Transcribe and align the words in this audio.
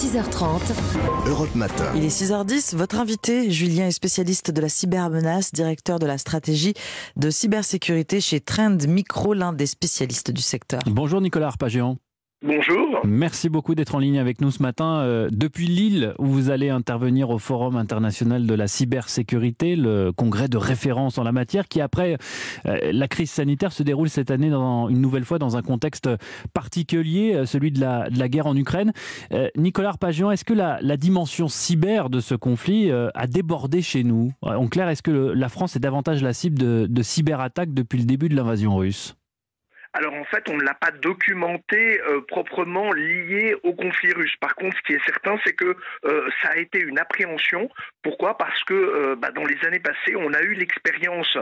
6h30. 0.00 1.28
Europe 1.28 1.54
Matin. 1.54 1.84
Il 1.94 2.04
est 2.04 2.08
6h10. 2.08 2.74
Votre 2.74 2.98
invité, 2.98 3.50
Julien, 3.50 3.88
est 3.88 3.90
spécialiste 3.90 4.50
de 4.50 4.58
la 4.62 4.70
cybermenace, 4.70 5.52
directeur 5.52 5.98
de 5.98 6.06
la 6.06 6.16
stratégie 6.16 6.72
de 7.16 7.28
cybersécurité 7.28 8.22
chez 8.22 8.40
Trend 8.40 8.78
Micro, 8.88 9.34
l'un 9.34 9.52
des 9.52 9.66
spécialistes 9.66 10.30
du 10.30 10.40
secteur. 10.40 10.80
Bonjour 10.86 11.20
Nicolas 11.20 11.48
Arpagian. 11.48 11.98
Bonjour. 12.42 13.02
Merci 13.04 13.50
beaucoup 13.50 13.74
d'être 13.74 13.94
en 13.94 13.98
ligne 13.98 14.18
avec 14.18 14.40
nous 14.40 14.50
ce 14.50 14.62
matin. 14.62 15.00
Euh, 15.00 15.28
depuis 15.30 15.66
Lille, 15.66 16.14
où 16.18 16.24
vous 16.24 16.48
allez 16.48 16.70
intervenir 16.70 17.28
au 17.28 17.38
Forum 17.38 17.76
international 17.76 18.46
de 18.46 18.54
la 18.54 18.66
cybersécurité, 18.66 19.76
le 19.76 20.10
congrès 20.10 20.48
de 20.48 20.56
référence 20.56 21.18
en 21.18 21.22
la 21.22 21.32
matière, 21.32 21.68
qui 21.68 21.82
après 21.82 22.16
euh, 22.64 22.78
la 22.92 23.08
crise 23.08 23.30
sanitaire 23.30 23.72
se 23.72 23.82
déroule 23.82 24.08
cette 24.08 24.30
année 24.30 24.48
dans, 24.48 24.88
une 24.88 25.02
nouvelle 25.02 25.26
fois 25.26 25.38
dans 25.38 25.58
un 25.58 25.62
contexte 25.62 26.08
particulier, 26.54 27.34
euh, 27.34 27.44
celui 27.44 27.72
de 27.72 27.80
la, 27.80 28.08
guerre 28.30 28.46
en 28.46 28.56
Ukraine. 28.56 28.92
Nicolas 29.56 29.90
Arpagian, 29.90 30.30
est-ce 30.30 30.44
que 30.44 30.54
la, 30.54 30.96
dimension 30.96 31.46
cyber 31.48 32.08
de 32.08 32.20
ce 32.20 32.34
conflit 32.34 32.90
a 32.90 33.26
débordé 33.26 33.82
chez 33.82 34.04
nous? 34.04 34.32
En 34.42 34.68
clair, 34.68 34.88
est-ce 34.88 35.02
que 35.02 35.10
la 35.10 35.48
France 35.48 35.76
est 35.76 35.80
davantage 35.80 36.22
la 36.22 36.32
cible 36.32 36.58
de 36.58 37.02
cyberattaques 37.02 37.74
depuis 37.74 37.98
le 37.98 38.04
début 38.04 38.28
de 38.28 38.36
l'invasion 38.36 38.76
russe? 38.76 39.16
Alors 39.92 40.14
en 40.14 40.24
fait, 40.24 40.48
on 40.48 40.56
ne 40.56 40.62
l'a 40.62 40.74
pas 40.74 40.92
documenté 40.92 42.00
euh, 42.02 42.20
proprement 42.20 42.92
lié 42.92 43.56
au 43.64 43.74
conflit 43.74 44.12
russe. 44.12 44.34
Par 44.40 44.54
contre, 44.54 44.76
ce 44.76 44.82
qui 44.82 44.92
est 44.92 45.04
certain, 45.04 45.36
c'est 45.44 45.52
que 45.52 45.76
euh, 46.04 46.30
ça 46.42 46.50
a 46.50 46.56
été 46.58 46.78
une 46.78 46.98
appréhension. 46.98 47.68
Pourquoi? 48.02 48.38
Parce 48.38 48.62
que 48.64 48.74
euh, 48.74 49.16
bah, 49.16 49.30
dans 49.32 49.44
les 49.44 49.58
années 49.66 49.80
passées, 49.80 50.14
on 50.16 50.32
a 50.32 50.42
eu 50.42 50.54
l'expérience 50.54 51.36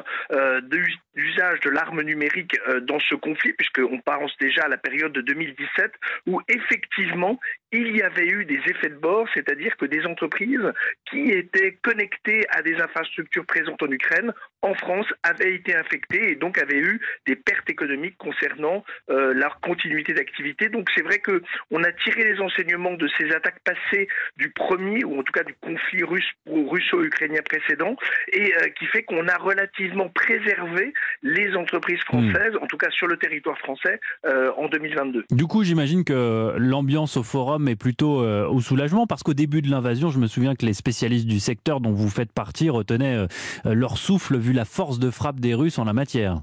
d'usage 1.15 1.61
de 1.61 1.71
l'arme 1.71 2.03
numérique 2.03 2.57
dans 2.83 3.01
ce 3.01 3.15
conflit, 3.15 3.53
puisqu'on 3.53 3.99
pense 4.01 4.37
déjà 4.39 4.65
à 4.65 4.69
la 4.69 4.77
période 4.77 5.13
de 5.13 5.21
2017, 5.21 5.93
où 6.27 6.41
effectivement, 6.49 7.39
il 7.73 7.97
y 7.97 8.03
avait 8.03 8.27
eu 8.27 8.45
des 8.45 8.61
effets 8.67 8.89
de 8.89 8.97
bord, 8.97 9.27
c'est-à-dire 9.35 9.77
que 9.77 9.85
des 9.85 10.07
entreprises 10.07 10.73
qui 11.11 11.31
étaient 11.31 11.79
connectées 11.83 12.47
à 12.51 12.63
des 12.63 12.77
infrastructures 12.81 13.45
présentes 13.45 13.83
en 13.83 13.91
Ukraine, 13.91 14.33
en 14.63 14.75
France, 14.75 15.07
avaient 15.23 15.55
été 15.55 15.77
infectées 15.77 16.33
et 16.33 16.35
donc 16.35 16.59
avaient 16.59 16.81
eu 16.81 17.01
des 17.27 17.37
pertes 17.37 17.69
économiques 17.69 18.17
concernant 18.19 18.85
euh, 19.11 19.35
leur 19.35 19.61
continuité 19.61 20.15
d'activité. 20.15 20.69
Donc 20.69 20.89
c'est 20.95 21.03
vrai 21.03 21.19
que 21.19 21.43
on 21.71 21.83
a 21.85 21.93
tiré 21.93 22.25
les 22.25 22.41
enseignements 22.41 22.95
de 22.95 23.09
ces 23.19 23.31
attaques 23.33 23.61
passées 23.65 24.09
du 24.37 24.51
premier 24.51 25.05
ou 25.05 25.19
en 25.19 25.23
tout 25.23 25.33
cas 25.33 25.45
du 25.45 25.55
conflit 25.61 26.03
russe 26.03 26.31
russo-ukrainien 26.47 27.43
précédent 27.43 27.97
et 28.33 28.55
euh, 28.55 28.69
qui 28.79 28.87
fait 28.87 29.03
qu'on 29.03 29.29
a 29.29 29.37
relativement 29.37 30.09
préservé 30.09 30.93
les 31.23 31.55
entreprises 31.55 32.01
hmm. 32.11 32.33
françaises, 32.33 32.57
en 32.61 32.67
tout 32.67 32.79
cas 32.79 32.91
sur 32.91 33.07
le 33.07 33.17
territoire 33.17 33.59
français, 33.59 34.01
euh, 34.27 34.51
en 34.57 34.69
2022. 34.69 35.27
Du 35.31 35.47
coup, 35.47 35.63
j'imagine 35.65 36.05
que 36.05 36.55
l'ambiance 36.57 37.17
au 37.17 37.23
forum 37.23 37.58
est 37.67 37.77
plutôt 37.77 38.21
au 38.21 38.61
soulagement 38.61 39.07
parce 39.07 39.23
qu'au 39.23 39.35
début 39.35 39.63
de 39.63 39.71
l'invasion, 39.71 40.11
je 40.11 40.19
me 40.19 40.27
souviens 40.27 40.55
que 40.55 40.67
les 40.67 40.75
spécialistes 40.75 41.27
du 41.27 41.41
secteur 41.41 41.81
dont 41.81 41.93
vous 41.93 42.09
faites 42.09 42.33
partie 42.33 42.71
retenaient 42.71 43.27
leur 43.65 43.99
souffle 43.99 44.39
vu 44.39 44.53
la 44.53 44.65
force 44.65 44.99
de 44.99 45.11
frappe 45.11 45.41
des 45.41 45.55
Russes 45.55 45.79
en 45.79 45.85
la 45.85 45.93
matière. 45.93 46.43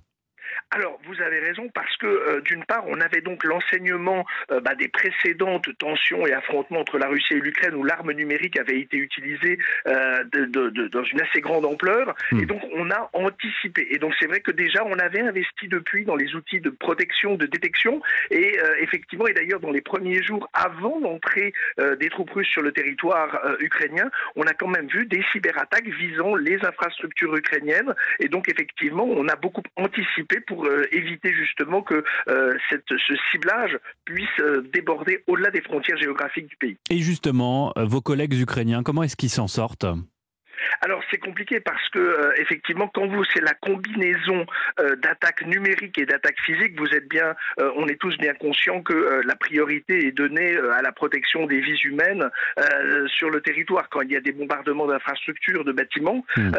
Alors, 0.71 0.99
vous 1.05 1.21
avez 1.21 1.39
raison 1.39 1.69
parce 1.73 1.95
que, 1.97 2.05
euh, 2.05 2.41
d'une 2.41 2.65
part, 2.65 2.83
on 2.87 2.99
avait 2.99 3.21
donc 3.21 3.43
l'enseignement 3.43 4.25
euh, 4.51 4.59
bah, 4.59 4.75
des 4.75 4.87
précédentes 4.87 5.69
tensions 5.77 6.25
et 6.27 6.33
affrontements 6.33 6.79
entre 6.79 6.97
la 6.97 7.07
Russie 7.07 7.33
et 7.33 7.39
l'Ukraine 7.39 7.75
où 7.75 7.83
l'arme 7.83 8.11
numérique 8.11 8.57
avait 8.57 8.79
été 8.79 8.97
utilisée 8.97 9.57
euh, 9.87 10.23
dans 10.25 11.03
une 11.03 11.21
assez 11.21 11.41
grande 11.41 11.65
ampleur. 11.65 12.13
Hmm. 12.31 12.39
Et 12.41 12.45
donc, 12.45 12.61
on 12.73 12.89
a 12.91 13.09
anticipé. 13.13 13.87
Et 13.91 13.97
donc, 13.97 14.13
c'est 14.19 14.27
vrai 14.27 14.41
que 14.41 14.51
déjà, 14.51 14.83
on 14.85 14.97
avait 14.99 15.21
investi 15.21 15.67
depuis 15.67 16.05
dans 16.05 16.15
les 16.15 16.35
outils 16.35 16.59
de 16.59 16.69
protection, 16.69 17.35
de 17.35 17.45
détection. 17.45 18.01
Et 18.31 18.57
effectivement, 18.79 19.27
et 19.27 19.33
d'ailleurs, 19.33 19.59
dans 19.59 19.71
les 19.71 19.81
premiers 19.81 20.21
jours 20.23 20.49
avant 20.53 20.99
l'entrée 20.99 21.53
des 21.99 22.09
troupes 22.09 22.31
russes 22.31 22.47
sur 22.47 22.61
le 22.61 22.71
territoire 22.71 23.55
ukrainien, 23.59 24.09
on 24.35 24.43
a 24.43 24.53
quand 24.53 24.67
même 24.67 24.87
vu 24.87 25.05
des 25.05 25.23
cyberattaques 25.31 25.87
visant 25.87 26.35
les 26.35 26.63
infrastructures 26.65 27.35
ukrainiennes. 27.35 27.93
Et 28.19 28.27
donc, 28.27 28.49
effectivement, 28.49 29.05
on 29.05 29.27
a 29.27 29.35
beaucoup 29.35 29.63
anticipé 29.75 30.39
pour 30.47 30.65
euh, 30.65 30.85
éviter 30.91 31.33
justement 31.33 31.81
que 31.81 32.03
euh, 32.27 32.57
ce 32.69 33.13
ciblage 33.31 33.77
puisse 34.05 34.27
euh, 34.39 34.61
déborder 34.73 35.23
au-delà 35.27 35.51
des 35.51 35.61
frontières 35.61 35.97
géographiques 35.97 36.47
du 36.47 36.55
pays. 36.55 36.77
Et 36.89 36.99
justement, 36.99 37.73
vos 37.77 38.01
collègues 38.01 38.33
ukrainiens, 38.33 38.83
comment 38.83 39.03
est-ce 39.03 39.15
qu'ils 39.15 39.29
s'en 39.29 39.47
sortent? 39.47 39.85
Alors 40.81 41.01
c'est 41.11 41.17
compliqué 41.17 41.59
parce 41.59 41.89
que 41.89 41.99
euh, 41.99 42.31
effectivement 42.37 42.87
quand 42.87 43.07
vous 43.07 43.23
c'est 43.33 43.41
la 43.41 43.53
combinaison 43.53 44.45
euh, 44.79 44.95
d'attaques 44.95 45.45
numériques 45.45 45.97
et 45.97 46.05
d'attaques 46.05 46.39
physiques, 46.41 46.77
vous 46.79 46.93
êtes 46.93 47.07
bien, 47.07 47.35
euh, 47.59 47.71
on 47.75 47.87
est 47.87 47.99
tous 47.99 48.17
bien 48.17 48.33
conscients 48.33 48.81
que 48.81 49.21
la 49.25 49.35
priorité 49.35 50.07
est 50.07 50.11
donnée 50.11 50.57
à 50.57 50.81
la 50.81 50.91
protection 50.91 51.45
des 51.45 51.59
vies 51.59 51.79
humaines 51.83 52.29
sur 53.07 53.29
le 53.29 53.41
territoire 53.41 53.89
quand 53.89 54.01
il 54.01 54.11
y 54.11 54.15
a 54.15 54.21
des 54.21 54.31
bombardements 54.31 54.87
d'infrastructures, 54.87 55.63
de 55.63 55.71
bâtiments. 55.71 56.25
Hmm. 56.35 56.51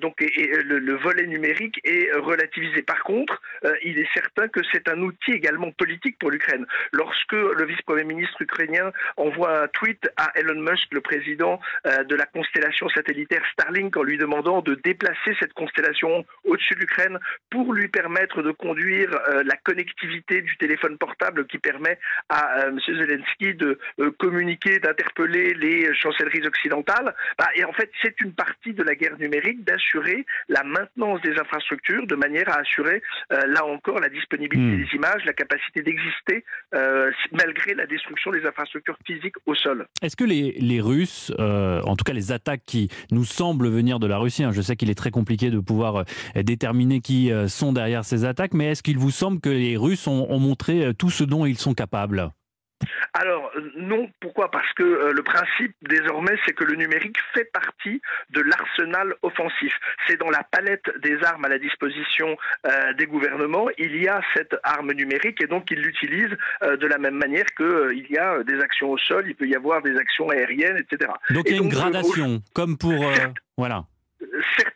donc 0.00 0.20
et, 0.20 0.50
le, 0.64 0.94
volet 0.96 1.26
numérique 1.26 1.80
est 1.84 2.10
relativisé. 2.16 2.82
Par 2.82 3.02
contre, 3.02 3.40
il 3.82 3.98
est 3.98 4.08
certain 4.12 4.48
que 4.48 4.60
c'est 4.72 4.88
un 4.88 5.00
outil 5.00 5.32
également 5.32 5.70
politique 5.72 6.18
pour 6.18 6.30
l'Ukraine. 6.30 6.66
Lorsque 6.92 7.32
le 7.32 7.64
vice-premier 7.64 8.04
ministre 8.04 8.40
ukrainien 8.40 8.92
envoie 9.16 9.62
un 9.62 9.68
tweet 9.68 10.08
à 10.16 10.30
Elon 10.36 10.60
Musk, 10.60 10.88
le 10.92 11.00
président 11.00 11.60
de 11.84 12.14
la 12.14 12.26
constellation 12.26 12.88
satellitaire 12.90 13.44
Starlink 13.54 13.96
en 13.96 14.02
lui 14.02 14.18
demandant 14.18 14.60
de 14.60 14.74
déplacer 14.84 15.34
cette 15.40 15.52
constellation 15.54 16.24
au-dessus 16.44 16.74
de 16.74 16.80
l'Ukraine 16.80 17.18
pour 17.50 17.72
lui 17.72 17.88
permettre 17.88 18.42
de 18.42 18.50
conduire 18.50 19.10
euh, 19.28 19.42
la 19.44 19.56
connectivité 19.56 20.42
du 20.42 20.56
téléphone 20.56 20.98
portable 20.98 21.46
qui 21.46 21.58
permet 21.58 21.98
à 22.28 22.64
euh, 22.64 22.68
M. 22.68 22.80
Zelensky 22.86 23.54
de 23.54 23.78
euh, 24.00 24.10
communiquer, 24.18 24.78
d'interpeller 24.80 25.54
les 25.54 25.94
chancelleries 25.94 26.46
occidentales. 26.46 27.14
Bah, 27.38 27.48
et 27.54 27.64
en 27.64 27.72
fait, 27.72 27.90
c'est 28.02 28.20
une 28.20 28.32
partie 28.32 28.72
de 28.72 28.82
la 28.82 28.94
guerre 28.94 29.18
numérique 29.18 29.64
d'assurer 29.64 30.26
la 30.48 30.64
maintenance 30.64 31.20
des 31.22 31.38
infrastructures 31.38 32.06
de 32.06 32.14
manière 32.16 32.48
à 32.48 32.60
assurer, 32.60 33.02
là 33.30 33.64
encore, 33.64 34.00
la 34.00 34.08
disponibilité 34.08 34.76
hmm. 34.76 34.84
des 34.84 34.96
images, 34.96 35.24
la 35.24 35.32
capacité 35.32 35.82
d'exister 35.82 36.44
malgré 37.32 37.74
la 37.74 37.86
destruction 37.86 38.30
des 38.30 38.44
infrastructures 38.46 38.96
physiques 39.06 39.36
au 39.46 39.54
sol. 39.54 39.86
Est-ce 40.02 40.16
que 40.16 40.24
les, 40.24 40.52
les 40.58 40.80
Russes, 40.80 41.32
en 41.38 41.96
tout 41.96 42.04
cas 42.04 42.12
les 42.12 42.32
attaques 42.32 42.64
qui 42.66 42.88
nous 43.10 43.24
semble 43.44 43.68
venir 43.68 44.00
de 44.00 44.06
la 44.06 44.16
Russie. 44.16 44.42
Hein. 44.42 44.52
Je 44.52 44.62
sais 44.62 44.74
qu'il 44.74 44.88
est 44.88 44.94
très 44.94 45.10
compliqué 45.10 45.50
de 45.50 45.60
pouvoir 45.60 45.96
euh, 45.96 46.42
déterminer 46.42 47.02
qui 47.02 47.30
euh, 47.30 47.46
sont 47.46 47.74
derrière 47.74 48.02
ces 48.02 48.24
attaques, 48.24 48.54
mais 48.54 48.70
est-ce 48.70 48.82
qu'il 48.82 48.96
vous 48.96 49.10
semble 49.10 49.38
que 49.38 49.50
les 49.50 49.76
Russes 49.76 50.06
ont, 50.06 50.38
montré 50.38 50.82
euh, 50.82 50.92
tout 50.94 51.10
ce 51.10 51.24
dont 51.24 51.44
ils 51.44 51.58
sont 51.58 51.74
capables? 51.74 52.30
Alors 53.12 53.50
non, 53.76 54.10
pourquoi? 54.20 54.50
Parce 54.50 54.72
que 54.74 55.12
le 55.12 55.22
principe 55.22 55.74
désormais, 55.82 56.36
c'est 56.44 56.52
que 56.52 56.64
le 56.64 56.74
numérique 56.74 57.16
fait 57.32 57.44
partie 57.44 58.00
de 58.30 58.40
l'arsenal 58.40 59.14
offensif. 59.22 59.72
C'est 60.06 60.16
dans 60.16 60.30
la 60.30 60.42
palette 60.42 60.90
des 61.02 61.22
armes 61.22 61.44
à 61.44 61.48
la 61.48 61.58
disposition 61.58 62.36
des 62.98 63.06
gouvernements, 63.06 63.68
il 63.78 63.96
y 64.02 64.08
a 64.08 64.20
cette 64.34 64.56
arme 64.62 64.92
numérique 64.92 65.40
et 65.40 65.46
donc 65.46 65.70
ils 65.70 65.80
l'utilisent 65.80 66.36
de 66.62 66.86
la 66.86 66.98
même 66.98 67.14
manière 67.14 67.46
qu'il 67.56 68.06
y 68.10 68.18
a 68.18 68.42
des 68.42 68.60
actions 68.60 68.90
au 68.90 68.98
sol, 68.98 69.24
il 69.26 69.34
peut 69.34 69.46
y 69.46 69.54
avoir 69.54 69.82
des 69.82 69.96
actions 69.96 70.28
aériennes, 70.30 70.78
etc. 70.78 71.10
Donc 71.30 71.44
il 71.46 71.56
y 71.56 71.58
a 71.58 71.62
une 71.62 71.68
gradation, 71.68 72.42
comme 72.54 72.76
pour... 72.76 73.04
voilà 73.56 73.84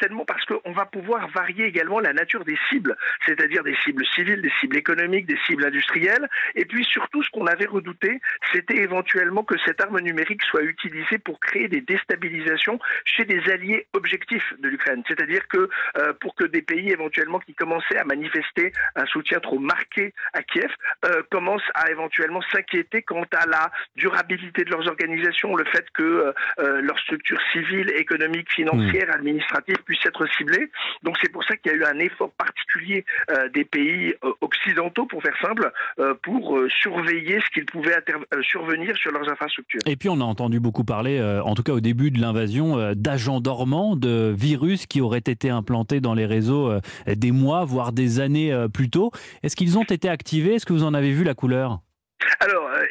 certainement 0.08 0.24
parce 0.24 0.44
qu'on 0.46 0.72
va 0.72 0.86
pouvoir 0.86 1.28
varier 1.28 1.66
également 1.66 2.00
la 2.00 2.12
nature 2.12 2.44
des 2.44 2.56
cibles, 2.68 2.96
c'est-à-dire 3.26 3.62
des 3.62 3.76
cibles 3.84 4.04
civiles, 4.14 4.40
des 4.40 4.52
cibles 4.60 4.76
économiques, 4.76 5.26
des 5.26 5.38
cibles 5.46 5.64
industrielles. 5.64 6.28
Et 6.54 6.64
puis 6.64 6.84
surtout, 6.84 7.22
ce 7.22 7.30
qu'on 7.30 7.46
avait 7.46 7.66
redouté, 7.66 8.20
c'était 8.52 8.78
éventuellement 8.78 9.44
que 9.44 9.56
cette 9.66 9.80
arme 9.80 10.00
numérique 10.00 10.42
soit 10.44 10.62
utilisée 10.62 11.18
pour 11.18 11.40
créer 11.40 11.68
des 11.68 11.80
déstabilisations 11.80 12.78
chez 13.04 13.24
des 13.24 13.40
alliés 13.50 13.86
objectifs 13.92 14.54
de 14.58 14.68
l'Ukraine. 14.68 15.02
C'est-à-dire 15.08 15.46
que 15.48 15.68
euh, 15.98 16.12
pour 16.20 16.34
que 16.34 16.44
des 16.44 16.62
pays 16.62 16.90
éventuellement 16.90 17.40
qui 17.40 17.54
commençaient 17.54 17.98
à 17.98 18.04
manifester 18.04 18.72
un 18.96 19.06
soutien 19.06 19.40
trop 19.40 19.58
marqué 19.58 20.14
à 20.32 20.42
Kiev 20.42 20.70
euh, 21.04 21.22
commencent 21.30 21.70
à 21.74 21.90
éventuellement 21.90 22.40
s'inquiéter 22.52 23.02
quant 23.02 23.26
à 23.32 23.46
la 23.46 23.70
durabilité 23.96 24.64
de 24.64 24.70
leurs 24.70 24.86
organisations, 24.88 25.54
le 25.54 25.64
fait 25.64 25.86
que 25.92 26.32
euh, 26.58 26.80
leurs 26.80 26.98
structures 27.00 27.40
civiles, 27.52 27.90
économiques, 27.96 28.50
financières, 28.52 29.10
administratives, 29.14 29.18
administrative 29.18 29.78
être 30.06 30.26
ciblée. 30.36 30.70
Donc 31.02 31.16
c'est 31.20 31.30
pour 31.30 31.44
ça 31.44 31.56
qu'il 31.56 31.72
y 31.72 31.74
a 31.74 31.78
eu 31.78 31.84
un 31.84 31.98
effort 31.98 32.30
particulier 32.32 33.04
euh, 33.30 33.48
des 33.50 33.64
pays 33.64 34.14
euh, 34.24 34.32
occidentaux, 34.40 35.06
pour 35.06 35.22
faire 35.22 35.36
simple, 35.40 35.70
euh, 35.98 36.14
pour 36.22 36.58
surveiller 36.68 37.40
ce 37.40 37.50
qu'ils 37.50 37.66
pouvaient 37.66 37.96
survenir 38.42 38.96
sur 38.96 39.12
leurs 39.12 39.28
infrastructures. 39.28 39.80
Et 39.86 39.96
puis 39.96 40.08
on 40.08 40.20
a 40.20 40.24
entendu 40.24 40.60
beaucoup 40.60 40.84
parler, 40.84 41.20
en 41.44 41.54
tout 41.54 41.62
cas 41.62 41.72
au 41.72 41.80
début 41.80 42.10
de 42.10 42.20
l'invasion, 42.20 42.92
d'agents 42.94 43.40
dormants, 43.40 43.96
de 43.96 44.34
virus 44.36 44.86
qui 44.86 45.00
auraient 45.00 45.18
été 45.18 45.50
implantés 45.50 46.00
dans 46.00 46.14
les 46.14 46.26
réseaux 46.26 46.72
des 47.06 47.32
mois, 47.32 47.64
voire 47.64 47.92
des 47.92 48.20
années 48.20 48.54
plus 48.72 48.90
tôt. 48.90 49.10
Est-ce 49.42 49.56
qu'ils 49.56 49.78
ont 49.78 49.84
été 49.84 50.08
activés? 50.08 50.54
Est-ce 50.54 50.66
que 50.66 50.72
vous 50.72 50.84
en 50.84 50.94
avez 50.94 51.12
vu 51.12 51.24
la 51.24 51.34
couleur? 51.34 51.80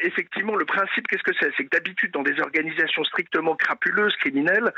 Effectivement, 0.02 0.56
le 0.56 0.64
principe, 0.64 1.06
qu'est-ce 1.08 1.22
que 1.22 1.32
c'est? 1.38 1.50
C'est 1.56 1.64
que 1.64 1.70
d'habitude, 1.70 2.12
dans 2.12 2.22
des 2.22 2.40
organisations 2.40 3.04
strictement 3.04 3.54
crapuleuses, 3.56 4.16
criminelles, 4.16 4.72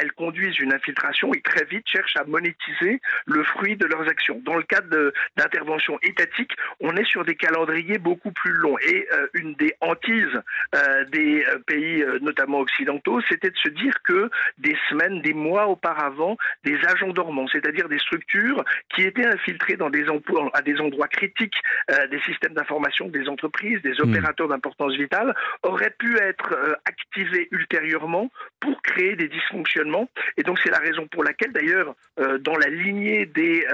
elles 0.00 0.12
conduisent 0.12 0.58
une 0.58 0.72
infiltration 0.72 1.32
et 1.34 1.40
très 1.40 1.64
vite 1.64 1.86
cherchent 1.88 2.16
à 2.16 2.24
monétiser 2.24 3.00
le 3.26 3.42
fruit 3.42 3.76
de 3.76 3.86
leurs 3.86 4.08
actions. 4.08 4.40
Dans 4.44 4.56
le 4.56 4.62
cadre 4.62 5.12
d'interventions 5.36 5.98
étatiques, 6.02 6.52
on 6.80 6.96
est 6.96 7.04
sur 7.04 7.24
des 7.24 7.34
calendriers 7.34 7.98
beaucoup 7.98 8.32
plus 8.32 8.52
longs. 8.52 8.78
Et 8.78 9.08
une 9.34 9.54
des 9.54 9.74
hantises 9.80 10.40
des 11.12 11.44
pays, 11.66 12.04
notamment 12.20 12.60
occidentaux, 12.60 13.20
c'était 13.28 13.50
de 13.50 13.58
se 13.58 13.68
dire 13.68 13.94
que 14.02 14.30
des 14.58 14.76
semaines, 14.88 15.20
des 15.22 15.34
mois 15.34 15.66
auparavant, 15.66 16.36
des 16.64 16.78
agents 16.86 17.12
dormants, 17.12 17.48
c'est-à-dire 17.48 17.88
des 17.88 17.98
structures 17.98 18.64
qui 18.94 19.02
étaient 19.02 19.26
infiltrées 19.26 19.76
dans 19.76 19.90
des 19.90 20.08
emplois, 20.08 20.50
à 20.54 20.62
des 20.62 20.78
endroits 20.80 21.08
critiques 21.08 21.56
euh, 21.90 22.06
des 22.08 22.20
systèmes 22.20 22.54
d'information 22.54 23.08
des 23.08 23.28
entreprises, 23.28 23.80
des 23.82 23.94
hmm. 23.98 24.10
opérateurs 24.10 24.48
d'importance 24.58 24.94
vitale, 24.94 25.34
auraient 25.62 25.94
pu 25.98 26.18
être 26.18 26.52
euh, 26.52 26.74
activés 26.84 27.48
ultérieurement 27.52 28.30
pour 28.60 28.82
créer 28.82 29.14
des 29.14 29.28
dysfonctionnements. 29.28 30.08
Et 30.36 30.42
donc 30.42 30.58
c'est 30.62 30.70
la 30.70 30.78
raison 30.78 31.06
pour 31.06 31.22
laquelle, 31.22 31.52
d'ailleurs, 31.52 31.94
euh, 32.18 32.38
dans 32.38 32.56
la 32.56 32.68
lignée 32.68 33.26
des, 33.26 33.64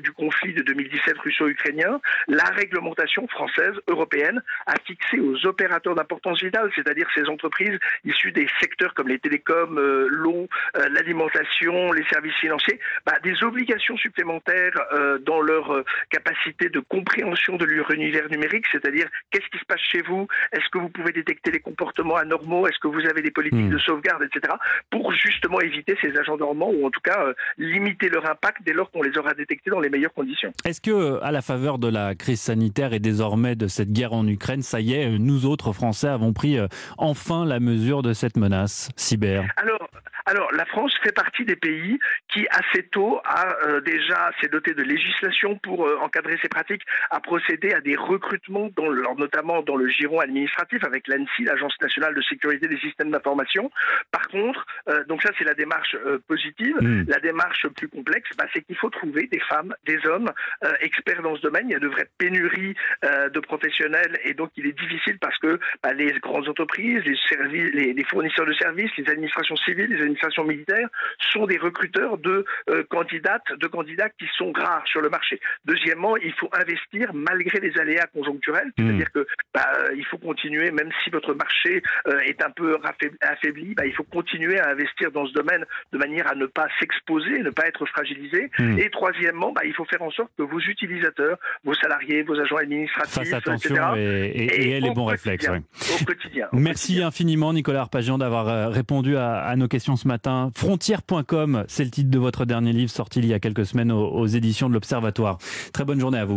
du 0.00 0.12
conflit 0.12 0.54
de 0.54 0.62
2017 0.62 1.18
russo-ukrainien, 1.18 2.00
la 2.28 2.44
réglementation 2.44 3.26
française, 3.28 3.74
européenne, 3.88 4.42
a 4.66 4.74
fixé 4.86 5.20
aux 5.20 5.46
opérateurs 5.46 5.94
d'importance 5.94 6.42
vitale, 6.42 6.70
c'est-à-dire 6.74 7.08
ces 7.14 7.28
entreprises 7.28 7.78
issues 8.04 8.32
des 8.32 8.48
secteurs 8.60 8.94
comme 8.94 9.08
les 9.08 9.18
télécoms, 9.18 9.78
l'eau, 10.08 10.48
l'alimentation, 10.90 11.92
les 11.92 12.04
services 12.04 12.36
financiers, 12.36 12.78
bah, 13.04 13.18
des 13.22 13.42
obligations 13.42 13.96
supplémentaires 13.96 14.74
dans 15.20 15.40
leur 15.40 15.84
capacité 16.10 16.68
de 16.68 16.80
compréhension 16.80 17.56
de 17.56 17.64
leur 17.64 17.90
univers 17.90 18.28
numérique, 18.30 18.66
c'est-à-dire 18.72 19.08
qu'est-ce 19.30 19.48
qui 19.48 19.58
se 19.58 19.64
passe 19.64 19.80
chez 19.80 20.02
vous, 20.08 20.26
est-ce 20.52 20.68
que 20.70 20.78
vous 20.78 20.88
pouvez 20.88 21.12
détecter 21.12 21.50
les 21.50 21.60
comportements 21.60 22.16
anormaux, 22.16 22.66
est-ce 22.66 22.78
que 22.78 22.88
vous 22.88 23.06
avez 23.08 23.22
des 23.22 23.30
politiques 23.30 23.66
hmm. 23.66 23.70
de 23.70 23.78
sauvegarde, 23.78 24.22
etc., 24.22 24.54
pour 24.90 25.12
justement 25.12 25.60
éviter 25.60 25.96
ces 26.00 26.16
agents 26.16 26.36
dormants 26.36 26.70
ou 26.70 26.86
en 26.86 26.90
tout 26.90 27.00
cas 27.00 27.26
euh, 27.26 27.34
limiter 27.58 28.08
leur 28.08 28.28
impact 28.28 28.58
dès 28.64 28.72
lors 28.72 28.90
qu'on 28.90 29.02
les 29.02 29.16
aura 29.18 29.34
détectés 29.34 29.70
dans 29.70 29.80
les 29.80 29.88
meilleures 29.88 30.14
conditions? 30.14 30.52
Est-ce 30.64 30.80
que, 30.80 30.90
euh, 30.90 31.24
à 31.24 31.32
la 31.32 31.42
faveur 31.42 31.78
de 31.78 31.88
la 31.88 32.14
crise 32.14 32.40
sanitaire 32.40 32.92
et 32.92 33.00
désormais 33.00 33.56
de 33.56 33.66
cette 33.66 33.92
guerre 33.92 34.12
en 34.12 34.26
Ukraine, 34.26 34.62
ça 34.62 34.80
y 34.80 34.94
est, 34.94 35.18
nous 35.18 35.46
autres 35.46 35.72
Français 35.72 36.08
avons 36.08 36.32
pris 36.32 36.58
euh, 36.58 36.66
enfin 36.98 37.44
la 37.44 37.60
mesure 37.60 38.02
de 38.02 38.12
cette 38.12 38.36
menace 38.36 38.90
cyber? 38.96 39.44
Alors, 39.56 39.88
alors, 40.26 40.50
la 40.52 40.64
France 40.64 40.92
fait 41.04 41.12
partie 41.12 41.44
des 41.44 41.54
pays 41.54 42.00
qui, 42.28 42.48
assez 42.50 42.82
tôt, 42.88 43.20
a 43.24 43.56
euh, 43.68 43.80
déjà 43.80 44.32
s'est 44.40 44.48
doté 44.48 44.74
de 44.74 44.82
législation 44.82 45.56
pour 45.58 45.86
euh, 45.86 45.98
encadrer 46.00 46.36
ces 46.42 46.48
pratiques, 46.48 46.82
a 47.10 47.20
procédé 47.20 47.72
à 47.72 47.80
des 47.80 47.94
recrutements, 47.94 48.68
dans 48.76 48.90
notamment 49.14 49.62
dans 49.62 49.76
le 49.76 49.88
giron 49.88 50.18
administratif 50.18 50.82
avec 50.82 51.06
l'ANSI, 51.06 51.44
l'Agence 51.44 51.80
nationale 51.80 52.12
de 52.16 52.22
sécurité 52.22 52.66
des 52.66 52.78
systèmes 52.78 53.12
d'information. 53.12 53.70
Par 54.10 54.26
contre, 54.26 54.66
euh, 54.88 55.04
donc 55.04 55.22
ça 55.22 55.30
c'est 55.38 55.44
la 55.44 55.54
démarche 55.54 55.96
positive. 56.26 56.74
Hmm. 56.80 57.04
La 57.06 57.20
démarche 57.20 57.68
plus 57.68 57.88
complexe, 57.88 58.28
bah, 58.36 58.46
c'est 58.52 58.62
qu'il 58.62 58.76
faut 58.76 58.90
trouver 58.90 59.28
des 59.28 59.40
femmes, 59.40 59.74
des 59.84 60.04
hommes 60.06 60.32
experts 60.80 61.22
dans 61.22 61.36
ce 61.36 61.42
domaine. 61.42 61.68
Il 61.68 61.72
y 61.72 61.76
a 61.76 61.78
de 61.78 61.86
vraies 61.86 62.08
pénuries 62.18 62.74
de 63.02 63.40
professionnels 63.40 64.18
et 64.24 64.34
donc 64.34 64.50
il 64.56 64.66
est 64.66 64.78
difficile 64.78 65.18
parce 65.20 65.38
que 65.38 65.60
bah, 65.82 65.92
les 65.92 66.12
grandes 66.18 66.48
entreprises, 66.48 67.02
les, 67.04 67.16
services, 67.28 67.70
les, 67.72 67.92
les, 67.92 68.04
fournisseurs 68.04 68.46
de 68.46 68.54
services, 68.54 68.90
les 68.98 69.08
administrations 69.08 69.56
civiles, 69.56 69.90
les 69.90 70.00
administrations 70.00 70.15
militaires 70.44 70.88
sont 71.32 71.46
des 71.46 71.58
recruteurs 71.58 72.18
de 72.18 72.44
euh, 72.70 72.84
candidates, 72.88 73.46
de 73.58 73.66
candidats 73.66 74.08
qui 74.10 74.26
sont 74.36 74.52
rares 74.52 74.86
sur 74.86 75.00
le 75.00 75.08
marché. 75.08 75.40
Deuxièmement, 75.64 76.16
il 76.16 76.32
faut 76.34 76.50
investir 76.52 77.12
malgré 77.14 77.60
les 77.60 77.78
aléas 77.78 78.06
conjoncturels, 78.06 78.72
hmm. 78.76 78.86
c'est-à-dire 78.86 79.12
que 79.12 79.26
bah, 79.54 79.66
euh, 79.78 79.94
il 79.96 80.04
faut 80.06 80.18
continuer, 80.18 80.70
même 80.70 80.90
si 81.02 81.10
votre 81.10 81.34
marché 81.34 81.82
euh, 82.08 82.18
est 82.20 82.42
un 82.42 82.50
peu 82.50 82.78
affaibli, 83.20 83.74
bah, 83.74 83.86
il 83.86 83.94
faut 83.94 84.04
continuer 84.04 84.58
à 84.58 84.70
investir 84.70 85.10
dans 85.12 85.26
ce 85.26 85.32
domaine 85.32 85.64
de 85.92 85.98
manière 85.98 86.30
à 86.30 86.34
ne 86.34 86.46
pas 86.46 86.68
s'exposer, 86.80 87.38
ne 87.40 87.50
pas 87.50 87.66
être 87.66 87.84
fragilisé. 87.86 88.50
Hmm. 88.58 88.78
Et 88.78 88.90
troisièmement, 88.90 89.52
bah, 89.52 89.62
il 89.64 89.74
faut 89.74 89.84
faire 89.84 90.02
en 90.02 90.10
sorte 90.10 90.30
que 90.36 90.42
vos 90.42 90.60
utilisateurs, 90.60 91.38
vos 91.64 91.74
salariés, 91.74 92.22
vos 92.22 92.38
agents 92.38 92.56
administratifs, 92.56 93.32
attention 93.32 93.74
etc., 93.74 93.90
et, 93.96 94.76
et, 94.76 94.80
les 94.80 94.90
bons 94.90 95.06
réflexes. 95.06 95.48
Au 95.48 96.04
quotidien. 96.04 96.48
Merci 96.52 97.02
infiniment, 97.02 97.52
Nicolas 97.52 97.80
Arpagian, 97.80 98.18
d'avoir 98.18 98.72
répondu 98.72 99.16
à, 99.16 99.38
à 99.38 99.56
nos 99.56 99.68
questions 99.68 99.96
ce 99.96 100.05
matin. 100.06 100.50
Frontière.com, 100.54 101.64
c'est 101.68 101.84
le 101.84 101.90
titre 101.90 102.10
de 102.10 102.18
votre 102.18 102.44
dernier 102.44 102.72
livre 102.72 102.90
sorti 102.90 103.20
il 103.20 103.26
y 103.26 103.34
a 103.34 103.38
quelques 103.38 103.66
semaines 103.66 103.92
aux, 103.92 104.26
éditions 104.26 104.68
de 104.68 104.74
l'Observatoire. 104.74 105.38
Très 105.72 105.84
bonne 105.84 106.00
journée 106.00 106.18
à 106.18 106.24
vous. 106.24 106.34